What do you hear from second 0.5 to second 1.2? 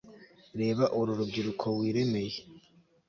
reba uru